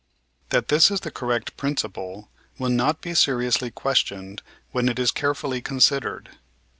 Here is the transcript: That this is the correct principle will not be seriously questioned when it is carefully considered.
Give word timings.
That 0.49 0.69
this 0.69 0.89
is 0.89 1.01
the 1.01 1.11
correct 1.11 1.55
principle 1.57 2.27
will 2.57 2.71
not 2.71 3.01
be 3.01 3.13
seriously 3.13 3.69
questioned 3.69 4.41
when 4.71 4.89
it 4.89 4.97
is 4.97 5.11
carefully 5.11 5.61
considered. 5.61 6.37